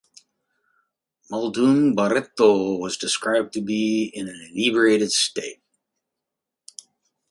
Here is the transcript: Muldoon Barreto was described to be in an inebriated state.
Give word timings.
Muldoon 1.29 1.93
Barreto 1.93 2.77
was 2.79 2.97
described 2.97 3.53
to 3.53 3.61
be 3.61 4.09
in 4.11 4.27
an 4.27 4.49
inebriated 4.51 5.11
state. 5.11 5.61